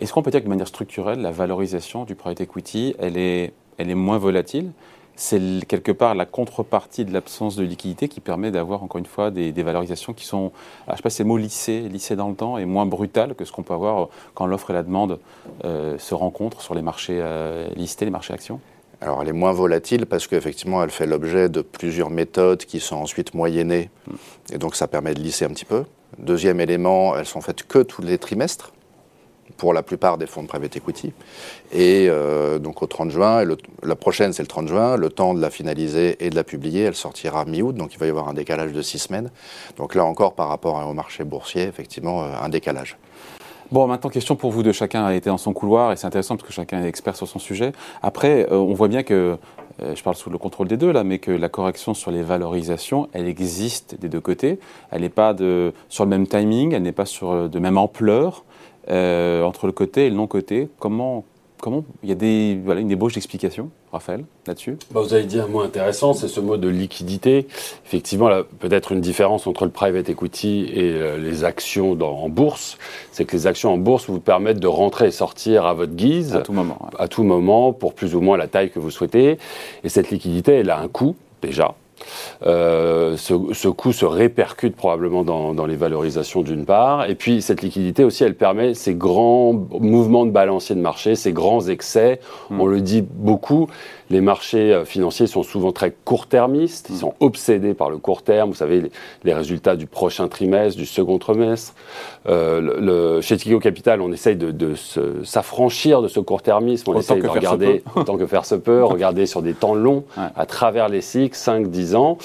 Est-ce 0.00 0.12
qu'on 0.12 0.22
peut 0.22 0.30
dire 0.30 0.40
que 0.40 0.44
de 0.44 0.50
manière 0.50 0.68
structurelle, 0.68 1.20
la 1.20 1.32
valorisation 1.32 2.04
du 2.04 2.14
private 2.14 2.42
equity, 2.42 2.94
elle 3.00 3.16
est, 3.16 3.52
elle 3.78 3.90
est 3.90 3.96
moins 3.96 4.18
volatile 4.18 4.70
c'est 5.16 5.40
quelque 5.68 5.92
part 5.92 6.14
la 6.14 6.26
contrepartie 6.26 7.04
de 7.04 7.12
l'absence 7.12 7.56
de 7.56 7.64
liquidité 7.64 8.08
qui 8.08 8.20
permet 8.20 8.50
d'avoir 8.50 8.82
encore 8.82 8.98
une 8.98 9.06
fois 9.06 9.30
des, 9.30 9.52
valorisations 9.62 10.12
qui 10.12 10.24
sont, 10.24 10.52
ah, 10.86 10.92
je 10.92 10.96
sais 10.96 11.02
pas, 11.02 11.10
c'est 11.10 11.22
le 11.22 11.28
mot 11.28 11.36
lissé, 11.36 11.80
lissé 11.88 12.16
dans 12.16 12.28
le 12.28 12.34
temps 12.34 12.58
et 12.58 12.64
moins 12.64 12.86
brutales 12.86 13.34
que 13.34 13.44
ce 13.44 13.52
qu'on 13.52 13.62
peut 13.62 13.74
avoir 13.74 14.08
quand 14.34 14.46
l'offre 14.46 14.70
et 14.70 14.74
la 14.74 14.82
demande 14.82 15.18
euh, 15.64 15.98
se 15.98 16.14
rencontrent 16.14 16.62
sur 16.62 16.74
les 16.74 16.82
marchés 16.82 17.22
listés, 17.76 18.04
les 18.04 18.10
marchés 18.10 18.34
actions. 18.34 18.60
Alors 19.02 19.20
elle 19.20 19.28
est 19.28 19.32
moins 19.32 19.52
volatile 19.52 20.06
parce 20.06 20.28
qu'effectivement 20.28 20.82
elle 20.82 20.90
fait 20.90 21.06
l'objet 21.06 21.48
de 21.48 21.60
plusieurs 21.60 22.08
méthodes 22.08 22.64
qui 22.64 22.78
sont 22.78 22.96
ensuite 22.96 23.34
moyennées. 23.34 23.90
Et 24.52 24.58
donc 24.58 24.76
ça 24.76 24.86
permet 24.86 25.12
de 25.12 25.20
lisser 25.20 25.44
un 25.44 25.48
petit 25.48 25.64
peu. 25.64 25.84
Deuxième 26.18 26.60
élément, 26.60 27.16
elles 27.16 27.26
sont 27.26 27.40
faites 27.40 27.64
que 27.64 27.80
tous 27.80 28.02
les 28.02 28.18
trimestres 28.18 28.72
pour 29.62 29.72
la 29.72 29.84
plupart 29.84 30.18
des 30.18 30.26
fonds 30.26 30.42
de 30.42 30.48
private 30.48 30.74
equity. 30.74 31.12
Et 31.70 32.08
euh, 32.08 32.58
donc 32.58 32.82
au 32.82 32.86
30 32.86 33.10
juin, 33.12 33.44
la 33.84 33.94
prochaine 33.94 34.32
c'est 34.32 34.42
le 34.42 34.48
30 34.48 34.66
juin, 34.66 34.96
le 34.96 35.08
temps 35.08 35.34
de 35.34 35.40
la 35.40 35.50
finaliser 35.50 36.16
et 36.18 36.30
de 36.30 36.34
la 36.34 36.42
publier, 36.42 36.82
elle 36.82 36.96
sortira 36.96 37.44
mi-août, 37.44 37.76
donc 37.76 37.94
il 37.94 37.98
va 38.00 38.06
y 38.06 38.08
avoir 38.08 38.28
un 38.28 38.34
décalage 38.34 38.72
de 38.72 38.82
six 38.82 38.98
semaines. 38.98 39.30
Donc 39.76 39.94
là 39.94 40.04
encore 40.04 40.34
par 40.34 40.48
rapport 40.48 40.84
au 40.84 40.94
marché 40.94 41.22
boursier, 41.22 41.62
effectivement, 41.62 42.24
euh, 42.24 42.32
un 42.42 42.48
décalage. 42.48 42.96
Bon, 43.70 43.86
maintenant, 43.86 44.10
question 44.10 44.34
pour 44.34 44.50
vous 44.50 44.64
de 44.64 44.72
chacun 44.72 45.04
a 45.04 45.14
été 45.14 45.30
dans 45.30 45.38
son 45.38 45.52
couloir, 45.52 45.92
et 45.92 45.96
c'est 45.96 46.08
intéressant 46.08 46.34
parce 46.34 46.48
que 46.48 46.52
chacun 46.52 46.82
est 46.82 46.88
expert 46.88 47.14
sur 47.14 47.28
son 47.28 47.38
sujet. 47.38 47.70
Après, 48.02 48.50
euh, 48.50 48.56
on 48.56 48.74
voit 48.74 48.88
bien 48.88 49.04
que, 49.04 49.36
je 49.80 50.02
parle 50.02 50.16
sous 50.16 50.28
le 50.28 50.38
contrôle 50.38 50.66
des 50.68 50.76
deux 50.76 50.90
là, 50.90 51.04
mais 51.04 51.18
que 51.18 51.30
la 51.30 51.48
correction 51.48 51.94
sur 51.94 52.10
les 52.10 52.22
valorisations, 52.22 53.08
elle 53.12 53.28
existe 53.28 53.94
des 54.00 54.08
deux 54.08 54.20
côtés. 54.20 54.58
Elle 54.90 55.02
n'est 55.02 55.08
pas 55.08 55.34
de, 55.34 55.72
sur 55.88 56.04
le 56.04 56.10
même 56.10 56.26
timing, 56.26 56.72
elle 56.72 56.82
n'est 56.82 56.92
pas 56.92 57.06
sur 57.06 57.48
de 57.48 57.58
même 57.60 57.78
ampleur 57.78 58.44
entre 58.88 59.66
le 59.66 59.72
côté 59.72 60.06
et 60.06 60.10
le 60.10 60.16
non-côté. 60.16 60.68
Comment, 60.78 61.24
comment 61.60 61.84
il 62.02 62.08
y 62.08 62.12
a 62.12 62.16
des, 62.16 62.58
voilà, 62.64 62.80
une 62.80 62.90
ébauche 62.90 63.14
d'explication, 63.14 63.70
Raphaël, 63.92 64.24
là-dessus? 64.46 64.78
Bah, 64.90 65.00
Vous 65.00 65.14
avez 65.14 65.24
dit 65.24 65.38
un 65.38 65.46
mot 65.46 65.60
intéressant, 65.60 66.12
c'est 66.12 66.28
ce 66.28 66.40
mot 66.40 66.56
de 66.56 66.68
liquidité. 66.68 67.46
Effectivement, 67.86 68.28
peut-être 68.58 68.92
une 68.92 69.00
différence 69.00 69.46
entre 69.46 69.64
le 69.64 69.70
private 69.70 70.08
equity 70.08 70.64
et 70.74 70.92
euh, 70.94 71.18
les 71.18 71.44
actions 71.44 71.92
en 71.92 72.28
bourse, 72.28 72.78
c'est 73.12 73.24
que 73.24 73.36
les 73.36 73.46
actions 73.46 73.72
en 73.72 73.78
bourse 73.78 74.08
vous 74.08 74.20
permettent 74.20 74.60
de 74.60 74.66
rentrer 74.66 75.08
et 75.08 75.10
sortir 75.12 75.66
à 75.66 75.74
votre 75.74 75.94
guise. 75.94 76.34
À 76.34 76.40
tout 76.40 76.52
moment. 76.52 76.90
À 76.98 77.08
tout 77.08 77.22
moment, 77.22 77.72
pour 77.72 77.94
plus 77.94 78.14
ou 78.14 78.20
moins 78.20 78.36
la 78.36 78.48
taille 78.48 78.70
que 78.70 78.80
vous 78.80 78.90
souhaitez. 78.90 79.38
Et 79.84 79.88
cette 79.88 80.10
liquidité, 80.10 80.54
elle 80.54 80.70
a 80.70 80.78
un 80.78 80.88
coût, 80.88 81.14
déjà. 81.40 81.74
Euh, 82.46 83.16
ce, 83.16 83.34
ce, 83.52 83.68
coût 83.68 83.92
se 83.92 84.04
répercute 84.04 84.74
probablement 84.74 85.22
dans, 85.22 85.54
dans 85.54 85.66
les 85.66 85.76
valorisations 85.76 86.42
d'une 86.42 86.64
part. 86.64 87.08
Et 87.08 87.14
puis 87.14 87.42
cette 87.42 87.62
liquidité 87.62 88.04
aussi, 88.04 88.24
elle 88.24 88.34
permet 88.34 88.74
ces 88.74 88.94
grands 88.94 89.52
mouvements 89.52 90.26
de 90.26 90.30
balancier 90.30 90.74
de 90.74 90.80
marché, 90.80 91.14
ces 91.14 91.32
grands 91.32 91.66
excès. 91.68 92.20
Hmm. 92.50 92.60
On 92.60 92.66
le 92.66 92.80
dit 92.80 93.02
beaucoup, 93.02 93.68
les 94.12 94.20
marchés 94.20 94.72
euh, 94.74 94.84
financiers 94.84 95.26
sont 95.26 95.42
souvent 95.42 95.72
très 95.72 95.90
court-termistes, 96.04 96.88
ils 96.90 96.96
mm. 96.96 96.98
sont 96.98 97.14
obsédés 97.20 97.72
par 97.72 97.88
le 97.88 97.96
court 97.96 98.22
terme, 98.22 98.50
vous 98.50 98.56
savez, 98.56 98.90
les, 99.24 99.34
résultats 99.34 99.74
du 99.74 99.86
prochain 99.86 100.28
trimestre, 100.28 100.78
du 100.78 100.84
second 100.86 101.18
trimestre. 101.18 101.74
Euh, 102.28 102.60
le, 102.60 103.20
chez 103.22 103.38
Tikeo 103.38 103.58
Capital, 103.58 104.02
on 104.02 104.12
essaye 104.12 104.36
de, 104.36 104.74
s'affranchir 105.24 106.02
de 106.02 106.08
ce 106.08 106.20
court-termisme, 106.20 106.90
on 106.90 106.98
essaye 106.98 107.22
de 107.22 107.26
regarder, 107.26 107.82
autant 107.96 108.18
que 108.18 108.26
faire 108.26 108.44
se 108.44 108.54
peut, 108.54 108.84
regarder 108.84 109.24
sur 109.24 109.40
des 109.40 109.54
temps 109.54 109.74
longs, 109.74 110.04
à 110.16 110.44
travers 110.44 110.90
les 110.90 111.00
cycles, 111.00 111.36
5, 111.36 111.68
10 111.68 111.81
10 111.82 111.94
ans. 111.94 112.18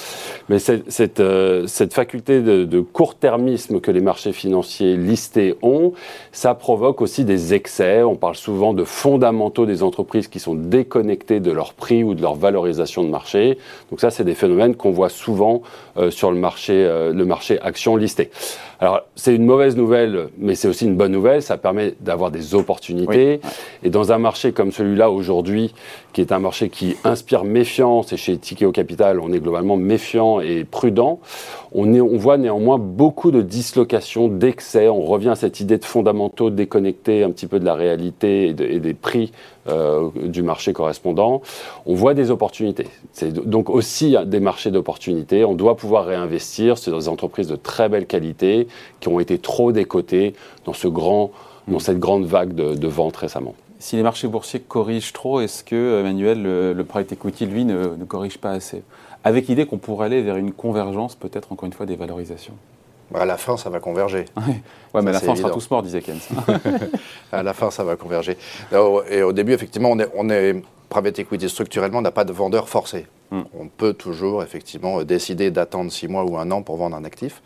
Mais 0.50 0.60
cette, 0.60 0.92
cette, 0.92 1.20
euh, 1.20 1.68
cette 1.68 1.94
faculté 1.94 2.42
de, 2.42 2.66
de 2.66 2.80
court-termisme 2.80 3.80
que 3.80 3.92
les 3.92 4.02
marchés 4.02 4.34
financiers 4.34 4.98
listés 4.98 5.56
ont, 5.62 5.94
ça 6.32 6.54
provoque 6.54 7.02
aussi 7.02 7.26
des 7.26 7.54
excès. 7.54 8.04
On 8.04 8.16
parle 8.16 8.36
souvent 8.36 8.74
de 8.74 8.84
fondamentaux 8.84 9.66
des 9.66 9.84
entreprises 9.84 10.28
qui 10.28 10.40
sont 10.40 10.56
déconnectés 10.56 11.40
de 11.40 11.52
leur 11.52 11.74
prix 11.74 12.04
ou 12.04 12.14
de 12.14 12.22
leur 12.22 12.36
valorisation 12.36 13.04
de 13.04 13.10
marché. 13.10 13.58
Donc 13.90 14.00
ça, 14.00 14.12
c'est 14.12 14.24
des 14.24 14.36
phénomènes 14.36 14.76
qu'on 14.76 14.92
voit 14.92 15.10
souvent 15.10 15.62
euh, 15.98 16.12
sur 16.12 16.32
le 16.32 16.38
marché, 16.38 16.74
euh, 16.74 17.14
le 17.14 17.26
marché 17.26 17.60
action 17.62 17.96
listé. 17.96 18.30
Alors, 18.80 19.02
c'est 19.16 19.34
une 19.34 19.46
mauvaise 19.46 19.76
nouvelle, 19.76 20.30
mais 20.38 20.54
c'est 20.54 20.68
aussi 20.68 20.86
une 20.86 20.96
bonne 20.96 21.12
nouvelle. 21.12 21.42
Ça 21.42 21.58
permet 21.58 21.96
d'avoir 22.00 22.30
des 22.30 22.54
opportunités. 22.54 23.40
Et 23.84 23.90
dans 23.90 24.12
un 24.12 24.20
marché 24.20 24.52
comme 24.52 24.72
celui-là 24.72 25.10
aujourd'hui, 25.10 25.74
qui 26.18 26.22
est 26.22 26.32
un 26.32 26.40
marché 26.40 26.70
qui 26.70 26.96
inspire 27.04 27.44
méfiance, 27.44 28.12
et 28.12 28.18
chez 28.18 28.40
Tikeo 28.40 28.72
Capital, 28.72 29.20
on 29.20 29.32
est 29.32 29.40
globalement 29.40 29.78
méfiant 29.78 30.40
et 30.40 30.64
prudent, 30.64 31.20
on, 31.74 31.94
est, 31.94 32.02
on 32.02 32.18
voit 32.18 32.38
néanmoins 32.38 32.80
beaucoup 32.80 33.30
de 33.30 33.44
dislocations, 33.44 34.28
d'excès. 34.28 34.90
On 34.90 35.04
revient 35.04 35.30
à 35.30 35.36
cette 35.36 35.60
idée 35.60 35.78
de 35.78 35.86
fondamentaux 35.86 36.50
déconnectés 36.50 37.22
un 37.22 37.30
petit 37.30 37.46
peu 37.46 37.60
de 37.60 37.66
la 37.66 37.76
réalité 37.76 38.48
et, 38.48 38.50
et 38.50 38.80
des 38.80 38.96
prix 38.96 39.32
euh, 39.70 40.10
du 40.16 40.42
marché 40.42 40.74
correspondant. 40.74 41.44
On 41.86 41.94
voit 41.94 42.16
des 42.16 42.32
opportunités. 42.32 42.88
C'est 43.12 43.32
donc 43.32 43.70
aussi 43.70 44.16
des 44.26 44.40
marchés 44.40 44.72
d'opportunités. 44.72 45.46
On 45.46 45.54
doit 45.54 45.78
pouvoir 45.78 46.06
réinvestir. 46.06 46.80
C'est 46.80 46.90
dans 46.90 46.98
des 46.98 47.10
entreprises 47.10 47.48
de 47.48 47.58
très 47.58 47.90
belle 47.90 48.08
qualité 48.08 48.68
qui 49.02 49.10
ont 49.10 49.20
été 49.20 49.38
trop 49.38 49.72
décotées 49.72 50.34
dans, 50.66 50.74
ce 50.74 50.88
grand, 50.88 51.32
dans 51.68 51.80
cette 51.80 52.00
grande 52.00 52.26
vague 52.26 52.54
de, 52.54 52.76
de 52.76 52.88
vente 52.88 53.18
récemment. 53.18 53.56
Si 53.80 53.96
les 53.96 54.04
marchés 54.04 54.28
boursiers 54.28 54.60
corrigent 54.60 55.14
trop, 55.14 55.40
est-ce 55.42 55.64
que, 55.64 56.00
Emmanuel, 56.00 56.42
le, 56.42 56.74
le 56.74 56.84
private 56.84 57.12
equity, 57.12 57.46
lui, 57.46 57.66
ne, 57.66 57.96
ne 57.96 58.06
corrige 58.06 58.38
pas 58.38 58.52
assez? 58.52 58.84
Avec 59.24 59.48
l'idée 59.48 59.66
qu'on 59.66 59.78
pourrait 59.78 60.08
aller 60.08 60.22
vers 60.22 60.38
une 60.38 60.52
convergence, 60.52 61.16
peut-être, 61.16 61.52
encore 61.52 61.68
une 61.68 61.74
fois, 61.74 61.86
des 61.86 61.96
valorisations. 61.96 62.54
Bah, 63.12 63.22
à 63.22 63.26
la 63.26 63.38
fin, 63.38 63.58
ça 63.58 63.70
va 63.70 63.80
converger. 63.80 64.26
Ouais 64.94 65.02
mais 65.04 65.10
à 65.10 65.14
la 65.14 65.20
fin, 65.20 65.34
on 65.34 65.36
sera 65.36 65.52
tous 65.52 65.70
morts, 65.70 65.84
disait 65.84 66.02
Keynes. 66.02 66.20
à 67.32 67.44
la 67.44 67.54
fin, 67.54 67.70
ça 67.70 67.84
va 67.84 67.96
converger. 67.98 68.38
Et 68.72 69.22
au 69.22 69.34
début, 69.34 69.52
effectivement, 69.52 69.90
on 69.92 70.00
est, 70.00 70.10
on 70.16 70.30
est 70.30 70.64
private 70.90 71.20
equity 71.20 71.50
structurellement 71.50 72.02
n'a 72.02 72.12
pas 72.12 72.24
de 72.24 72.34
vendeur 72.34 72.70
forcé. 72.70 73.08
Hmm. 73.30 73.42
On 73.60 73.68
peut 73.68 73.92
toujours 73.92 74.42
effectivement 74.42 75.04
décider 75.04 75.52
d'attendre 75.52 75.92
six 75.92 76.08
mois 76.08 76.24
ou 76.24 76.38
un 76.38 76.50
an 76.52 76.62
pour 76.62 76.78
vendre 76.78 76.96
un 76.96 77.04
actif, 77.04 77.42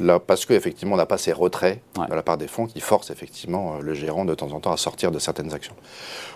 là 0.00 0.18
parce 0.18 0.46
qu'effectivement 0.46 0.94
on 0.94 0.96
n'a 0.96 1.04
pas 1.04 1.18
ces 1.18 1.32
retraits 1.32 1.80
Ouais. 1.98 2.06
de 2.08 2.14
la 2.14 2.22
part 2.22 2.38
des 2.38 2.48
fonds 2.48 2.66
qui 2.66 2.80
forcent 2.80 3.10
effectivement 3.10 3.74
euh, 3.74 3.80
le 3.82 3.92
gérant 3.92 4.24
de 4.24 4.34
temps 4.34 4.52
en 4.52 4.60
temps 4.60 4.72
à 4.72 4.78
sortir 4.78 5.10
de 5.10 5.18
certaines 5.18 5.52
actions. 5.52 5.74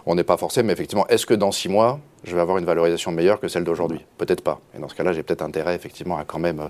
On 0.04 0.14
n'est 0.14 0.24
pas 0.24 0.36
forcé, 0.36 0.62
mais 0.62 0.74
effectivement, 0.74 1.06
est-ce 1.06 1.24
que 1.24 1.32
dans 1.32 1.52
six 1.52 1.70
mois 1.70 2.00
je 2.24 2.34
vais 2.34 2.42
avoir 2.42 2.58
une 2.58 2.66
valorisation 2.66 3.12
meilleure 3.12 3.40
que 3.40 3.48
celle 3.48 3.64
d'aujourd'hui? 3.64 4.04
Peut-être 4.18 4.42
pas. 4.42 4.60
Et 4.76 4.78
dans 4.78 4.88
ce 4.88 4.94
cas-là, 4.94 5.12
j'ai 5.14 5.22
peut-être 5.22 5.42
intérêt 5.42 5.74
effectivement 5.74 6.18
à 6.18 6.24
quand 6.24 6.38
même 6.38 6.60
euh, 6.60 6.68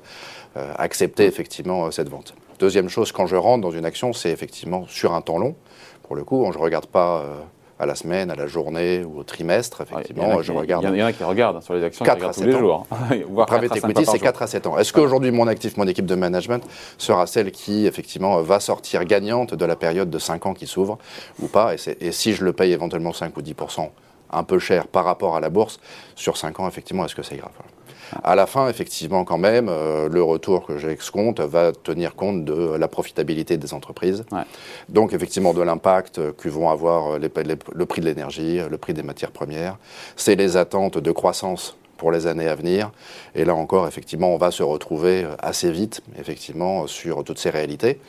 euh, 0.58 0.72
accepter 0.78 1.24
effectivement 1.26 1.86
euh, 1.86 1.90
cette 1.90 2.08
vente. 2.08 2.34
Deuxième 2.60 2.88
chose, 2.88 3.10
quand 3.10 3.26
je 3.26 3.34
rentre 3.34 3.62
dans 3.62 3.72
une 3.72 3.84
action, 3.84 4.12
c'est 4.12 4.30
effectivement 4.30 4.86
sur 4.86 5.12
un 5.12 5.22
temps 5.22 5.38
long. 5.38 5.56
Pour 6.04 6.14
le 6.14 6.22
coup, 6.22 6.46
je 6.52 6.58
ne 6.58 6.62
regarde 6.62 6.86
pas 6.86 7.22
euh, 7.22 7.40
à 7.82 7.86
la 7.86 7.96
semaine, 7.96 8.30
à 8.30 8.36
la 8.36 8.46
journée 8.46 9.04
ou 9.04 9.18
au 9.18 9.24
trimestre. 9.24 9.80
Effectivement, 9.82 10.40
je 10.40 10.52
qui- 10.52 10.58
regarde. 10.58 10.84
Il 10.84 10.96
y 10.96 11.02
en 11.02 11.06
a- 11.06 11.08
a 11.08 11.12
qui 11.12 11.24
regardent 11.24 11.56
hein, 11.56 11.60
sur 11.60 11.74
les 11.74 11.82
actions, 11.82 12.04
qui 12.04 12.08
4 12.10 12.16
regardent 12.18 12.30
à 12.30 12.34
tous 12.34 12.40
les 12.44 12.52
7 12.52 12.56
ans. 12.56 12.64
jours. 12.64 12.86
hein. 12.92 12.96
Voire 13.28 13.46
Private 13.46 13.68
4 13.70 13.76
à 13.76 13.80
5 13.80 13.90
equity, 13.90 14.04
c'est 14.06 14.18
par 14.18 14.22
4 14.22 14.42
à 14.42 14.46
7 14.46 14.66
ans. 14.68 14.78
Est-ce 14.78 14.92
qu'aujourd'hui, 14.92 15.32
mon 15.32 15.48
actif, 15.48 15.76
mon 15.76 15.86
équipe 15.88 16.06
de 16.06 16.14
management 16.14 16.64
sera 16.96 17.26
celle 17.26 17.50
qui, 17.50 17.86
effectivement, 17.86 18.40
va 18.40 18.60
sortir 18.60 19.04
gagnante 19.04 19.54
de 19.54 19.64
la 19.64 19.74
période 19.74 20.08
de 20.10 20.18
5 20.18 20.46
ans 20.46 20.54
qui 20.54 20.66
s'ouvre 20.68 20.98
ou 21.40 21.48
pas? 21.48 21.74
Et, 22.00 22.12
si 22.12 22.32
je 22.34 22.44
le 22.44 22.52
paye 22.52 22.72
éventuellement 22.72 23.12
5 23.12 23.36
ou 23.36 23.42
10% 23.42 23.90
un 24.30 24.44
peu 24.44 24.58
cher 24.60 24.86
par 24.86 25.04
rapport 25.04 25.34
à 25.36 25.40
la 25.40 25.50
bourse, 25.50 25.80
sur 26.14 26.36
5 26.36 26.60
ans, 26.60 26.68
effectivement, 26.68 27.04
est-ce 27.04 27.14
que 27.16 27.22
c'est 27.22 27.36
grave. 27.36 27.50
À 28.22 28.34
la 28.34 28.46
fin, 28.46 28.68
effectivement, 28.68 29.24
quand 29.24 29.38
même, 29.38 29.68
euh, 29.68 30.08
le 30.08 30.22
retour 30.22 30.66
que 30.66 30.78
j'excompte 30.78 31.40
va 31.40 31.72
tenir 31.72 32.14
compte 32.14 32.44
de 32.44 32.74
la 32.76 32.88
profitabilité 32.88 33.56
des 33.56 33.74
entreprises. 33.74 34.24
Ouais. 34.30 34.42
Donc, 34.88 35.12
effectivement, 35.12 35.54
de 35.54 35.62
l'impact 35.62 36.32
que 36.32 36.48
vont 36.48 36.68
avoir 36.70 37.18
les- 37.18 37.30
les- 37.44 37.56
le 37.74 37.86
prix 37.86 38.00
de 38.00 38.06
l'énergie, 38.06 38.60
le 38.70 38.78
prix 38.78 38.92
des 38.94 39.02
matières 39.02 39.30
premières. 39.30 39.78
C'est 40.16 40.34
les 40.34 40.56
attentes 40.56 40.98
de 40.98 41.12
croissance 41.12 41.76
pour 41.96 42.10
les 42.12 42.26
années 42.26 42.48
à 42.48 42.54
venir. 42.56 42.90
Et 43.34 43.44
là 43.44 43.54
encore, 43.54 43.86
effectivement, 43.86 44.34
on 44.34 44.36
va 44.36 44.50
se 44.50 44.62
retrouver 44.64 45.24
assez 45.38 45.70
vite, 45.70 46.02
effectivement, 46.18 46.86
sur 46.88 47.22
toutes 47.24 47.38
ces 47.38 47.50
réalités. 47.50 48.00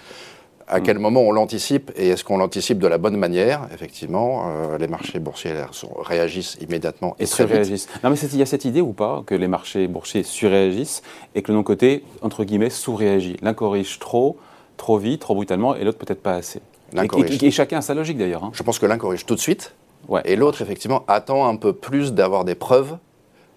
À 0.68 0.80
Mm. 0.80 0.84
quel 0.84 1.00
moment 1.00 1.22
on 1.22 1.32
l'anticipe 1.32 1.92
et 1.98 2.10
est-ce 2.10 2.24
qu'on 2.24 2.38
l'anticipe 2.38 2.80
de 2.80 2.88
la 2.88 2.98
bonne 2.98 3.18
manière 3.18 3.68
Effectivement, 3.74 4.46
euh, 4.48 4.78
les 4.78 4.88
marchés 4.88 5.20
boursiers 5.20 5.54
réagissent 6.02 6.58
immédiatement 6.62 7.16
et, 7.20 7.24
Et 7.24 7.28
très 7.28 7.46
vite. 7.46 7.90
Non, 8.04 8.10
mais 8.10 8.16
il 8.18 8.38
y 8.38 8.42
a 8.42 8.46
cette 8.46 8.66
idée 8.66 8.82
ou 8.82 8.94
pas 8.94 9.24
que 9.26 9.36
les 9.36 9.48
marchés 9.48 9.88
boursiers 9.88 10.24
surréagissent 10.24 11.02
et 11.36 11.42
que 11.42 11.52
le 11.52 11.58
non 11.58 11.64
côté, 11.64 12.04
entre 12.22 12.44
guillemets, 12.46 12.70
sous-réagit. 12.70 13.38
L'un 13.42 13.54
corrige 13.54 14.00
trop, 14.00 14.38
trop 14.78 14.98
vite, 14.98 15.22
trop 15.22 15.36
brutalement, 15.36 15.76
et 15.76 15.84
l'autre 15.84 15.98
peut-être 16.00 16.22
pas 16.24 16.34
assez. 16.36 16.62
Et, 16.96 17.08
corrige. 17.08 17.44
et- 17.44 17.48
et 17.48 17.52
chacun 17.52 17.80
a 17.80 17.82
sa 17.82 17.94
logique 17.94 18.18
d'ailleurs. 18.18 18.44
hein. 18.44 18.52
Je 18.54 18.64
pense 18.64 18.80
que 18.80 18.86
l'un 18.86 18.98
corrige 18.98 19.26
tout 19.26 19.36
de 19.36 19.40
suite 19.40 19.74
Ouais. 20.08 20.22
et 20.26 20.36
l'autre, 20.36 20.62
effectivement, 20.62 21.04
attend 21.08 21.48
un 21.48 21.56
peu 21.56 21.74
plus 21.74 22.14
d'avoir 22.14 22.46
des 22.46 22.56
preuves 22.56 22.98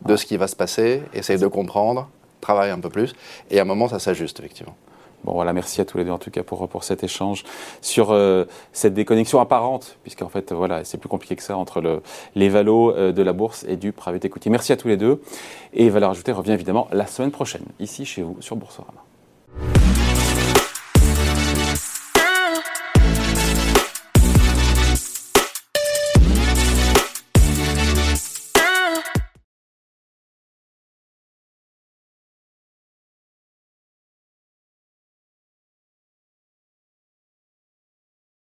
de 0.07 0.17
ce 0.17 0.27
qui 0.27 0.37
va 0.37 0.47
se 0.49 0.57
passer, 0.57 1.03
essaye 1.15 1.39
de 1.39 1.47
comprendre, 1.47 2.09
travaille 2.41 2.71
un 2.71 2.79
peu 2.81 2.91
plus, 2.91 3.15
et 3.51 3.59
à 3.59 3.63
un 3.63 3.65
moment, 3.65 3.89
ça 3.89 3.99
s'ajuste, 3.99 4.41
effectivement. 4.41 4.75
Bon 5.27 5.33
voilà, 5.33 5.53
merci 5.53 5.81
à 5.81 5.85
tous 5.85 5.99
les 5.99 6.05
deux 6.05 6.13
en 6.13 6.19
tout 6.19 6.31
cas 6.31 6.45
pour, 6.45 6.69
pour 6.69 6.85
cet 6.85 7.03
échange 7.03 7.43
sur 7.81 8.13
euh, 8.13 8.45
cette 8.73 8.95
déconnexion 8.95 9.41
apparente, 9.41 9.99
puisqu'en 10.05 10.29
fait 10.29 10.53
voilà, 10.53 10.85
c'est 10.85 10.99
plus 10.99 11.09
compliqué 11.09 11.35
que 11.35 11.43
ça 11.43 11.57
entre 11.57 11.81
le, 11.81 12.01
les 12.37 12.49
valos 12.49 12.93
euh, 12.93 13.11
de 13.11 13.23
la 13.23 13.33
bourse 13.33 13.65
et 13.69 13.77
du 13.77 13.91
private 13.91 14.25
equity. 14.25 14.51
Merci 14.51 14.73
à 14.73 14.77
tous 14.77 14.87
les 14.87 14.97
deux. 14.97 15.21
Et 15.73 15.91
Valeur 15.91 16.11
Ajoutée 16.11 16.31
revient 16.31 16.53
évidemment 16.53 16.87
la 16.93 17.09
semaine 17.09 17.33
prochaine, 17.33 17.65
ici 17.81 18.05
chez 18.05 18.23
vous 18.23 18.37
sur 18.41 18.55
Boursorama. 18.55 19.06